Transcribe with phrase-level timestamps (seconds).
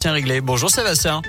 [0.00, 0.40] Tiens réglé.
[0.40, 1.20] Bonjour Sébastien.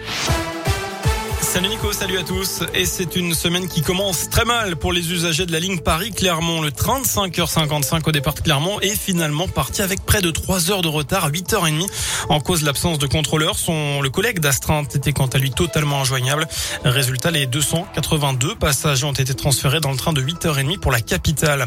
[1.42, 2.62] Salut Nico, salut à tous.
[2.74, 6.62] Et c'est une semaine qui commence très mal pour les usagers de la ligne Paris-Clermont.
[6.62, 10.72] Le train de 5h55 au départ de Clermont est finalement parti avec près de 3
[10.72, 11.88] heures de retard à 8h30
[12.30, 13.58] en cause de l'absence de contrôleurs.
[13.58, 16.48] Son, le collègue d'astreinte était quant à lui totalement injoignable.
[16.86, 21.66] Résultat, les 282 passagers ont été transférés dans le train de 8h30 pour la capitale.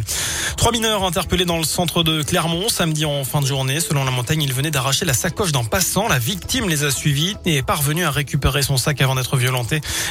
[0.57, 3.81] Trois mineurs interpellés dans le centre de Clermont samedi en fin de journée.
[3.81, 6.09] Selon la montagne, ils venaient d'arracher la sacoche d'un passant.
[6.09, 9.37] La victime les a suivis et est parvenue à récupérer son sac avant d'être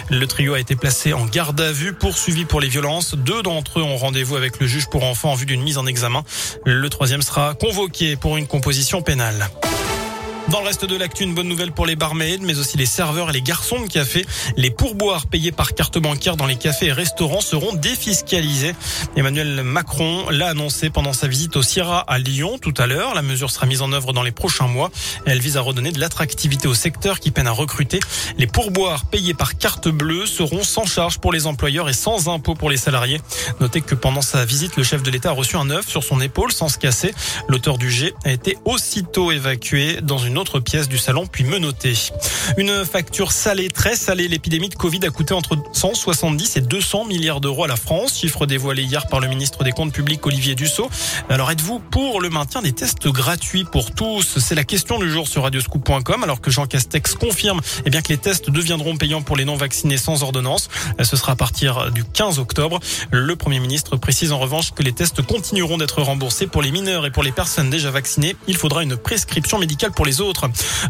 [0.10, 3.16] Le trio a été placé en garde à vue, poursuivi pour les violences.
[3.16, 5.86] Deux d'entre eux ont rendez-vous avec le juge pour enfants en vue d'une mise en
[5.86, 6.24] examen.
[6.66, 9.50] Le troisième sera convoqué pour une composition pénale.
[10.54, 13.32] Dans le reste de l'actu, une bonne nouvelle pour les barmaids, mais aussi les serveurs
[13.32, 14.24] et les garçons de café.
[14.56, 18.76] Les pourboires payés par carte bancaire dans les cafés et restaurants seront défiscalisés.
[19.16, 23.16] Emmanuel Macron l'a annoncé pendant sa visite au Sierra à Lyon tout à l'heure.
[23.16, 24.92] La mesure sera mise en œuvre dans les prochains mois.
[25.26, 28.00] Elle vise à redonner de l'attractivité au secteur qui peine à recruter.
[28.38, 32.54] Les pourboires payés par carte bleue seront sans charge pour les employeurs et sans impôt
[32.54, 33.20] pour les salariés.
[33.60, 36.22] Notez que pendant sa visite, le chef de l'État a reçu un œuf sur son
[36.22, 37.12] épaule sans se casser.
[37.48, 41.46] L'auteur du jet a été aussitôt évacué dans une une autre pièce du salon puis
[41.46, 41.94] menotté.
[42.58, 44.28] Une facture salée, très salée.
[44.28, 48.46] L'épidémie de Covid a coûté entre 170 et 200 milliards d'euros à la France, chiffre
[48.46, 50.90] dévoilé hier par le ministre des Comptes publics Olivier Dussault.
[51.30, 54.38] Alors êtes-vous pour le maintien des tests gratuits pour tous?
[54.40, 58.10] C'est la question du jour sur radioscoop.com alors que Jean Castex confirme eh bien que
[58.10, 60.68] les tests deviendront payants pour les non vaccinés sans ordonnance.
[61.02, 62.82] Ce sera à partir du 15 octobre.
[63.12, 67.06] Le Premier ministre précise en revanche que les tests continueront d'être remboursés pour les mineurs
[67.06, 68.36] et pour les personnes déjà vaccinées.
[68.48, 70.20] Il faudra une prescription médicale pour les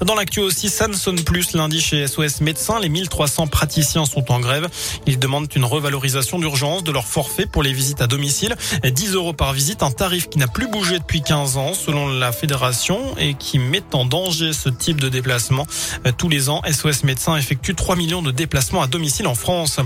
[0.06, 2.80] dans l'actu aussi, ça ne sonne plus lundi chez SOS Médecins.
[2.80, 4.70] Les 1300 praticiens sont en grève.
[5.08, 8.56] Ils demandent une revalorisation d'urgence de leur forfait pour les visites à domicile.
[8.84, 12.32] 10 euros par visite, un tarif qui n'a plus bougé depuis 15 ans selon la
[12.32, 15.66] fédération et qui met en danger ce type de déplacement.
[16.18, 19.80] Tous les ans, SOS Médecins effectue 3 millions de déplacements à domicile en France.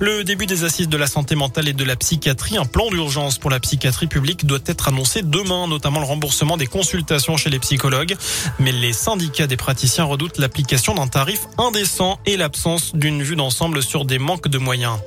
[0.00, 3.38] Le début des assises de la santé mentale et de la psychiatrie, un plan d'urgence
[3.38, 7.58] pour la psychiatrie publique doit être annoncé demain, notamment le remboursement des consultations chez les
[7.58, 8.16] psychologues.
[8.58, 13.82] Mais les syndicats des praticiens redoutent l'application d'un tarif indécent et l'absence d'une vue d'ensemble
[13.82, 14.98] sur des manques de moyens.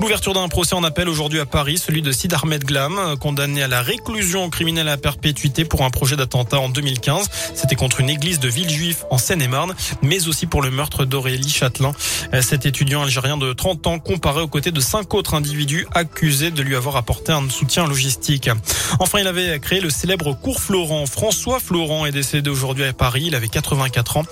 [0.00, 3.68] L'ouverture d'un procès en appel aujourd'hui à Paris, celui de Sid Ahmed Glam, condamné à
[3.68, 7.28] la réclusion criminelle à perpétuité pour un projet d'attentat en 2015.
[7.54, 11.92] C'était contre une église de Villejuif en Seine-et-Marne, mais aussi pour le meurtre d'Aurélie Châtelain.
[12.40, 16.62] Cet étudiant algérien de 30 ans comparé aux côtés de cinq autres individus accusés de
[16.62, 18.50] lui avoir apporté un soutien logistique.
[18.98, 21.06] Enfin, il avait créé le célèbre cours Florent.
[21.06, 23.24] François Florent est décédé aujourd'hui à Paris.
[23.28, 24.24] Il avait 84 ans.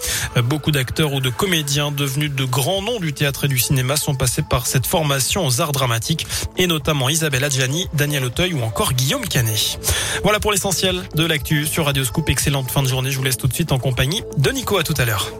[0.45, 4.15] Beaucoup d'acteurs ou de comédiens devenus de grands noms du théâtre et du cinéma sont
[4.15, 6.27] passés par cette formation arts dramatiques
[6.57, 9.79] et notamment Isabelle Adjani, Daniel Auteuil ou encore Guillaume Canet.
[10.23, 12.29] Voilà pour l'essentiel de l'actu sur Radio Scoop.
[12.29, 13.11] Excellente fin de journée.
[13.11, 14.79] Je vous laisse tout de suite en compagnie de Nico.
[14.79, 15.31] À tout à l'heure.